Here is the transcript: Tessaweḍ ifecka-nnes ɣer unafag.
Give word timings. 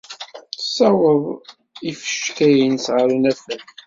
Tessaweḍ 0.55 1.23
ifecka-nnes 1.91 2.85
ɣer 2.93 3.07
unafag. 3.15 3.65